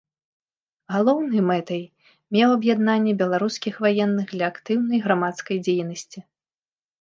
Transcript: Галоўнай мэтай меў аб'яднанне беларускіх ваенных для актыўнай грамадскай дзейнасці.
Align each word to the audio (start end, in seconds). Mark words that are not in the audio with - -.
Галоўнай 0.93 1.41
мэтай 1.49 1.83
меў 2.37 2.49
аб'яднанне 2.57 3.13
беларускіх 3.21 3.77
ваенных 3.87 4.27
для 4.35 4.45
актыўнай 4.55 4.99
грамадскай 5.05 5.57
дзейнасці. 5.69 6.19